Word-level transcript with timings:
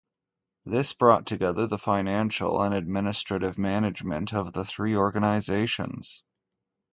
This 0.65 0.93
brought 0.93 1.27
together 1.27 1.67
the 1.67 1.77
financial 1.77 2.59
and 2.63 2.73
administrative 2.73 3.59
management 3.59 4.33
of 4.33 4.51
the 4.53 4.65
three 4.65 4.95
organizations. 4.95 6.23